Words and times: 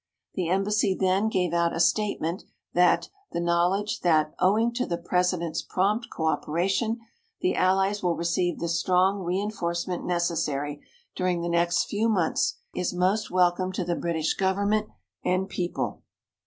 The 0.33 0.49
Embassy 0.49 0.97
then 0.99 1.29
gave 1.29 1.53
out 1.53 1.75
a 1.75 1.79
statement 1.79 2.43
that 2.73 3.09
"the 3.33 3.39
knowledge 3.39 3.99
that, 3.99 4.33
owing 4.39 4.73
to 4.73 4.87
the 4.87 4.97
President's 4.97 5.61
prompt 5.61 6.07
co 6.11 6.25
operation, 6.25 6.97
the 7.41 7.55
Allies 7.55 8.01
will 8.01 8.15
receive 8.15 8.57
the 8.57 8.67
strong 8.67 9.19
reinforcement 9.19 10.03
necessary 10.03 10.81
during 11.15 11.41
the 11.43 11.49
next 11.49 11.83
few 11.83 12.09
months 12.09 12.55
is 12.73 12.95
most 12.95 13.29
welcome 13.29 13.71
to 13.73 13.85
the 13.85 13.95
British 13.95 14.33
Government 14.33 14.87
and 15.23 15.47
people." 15.47 16.01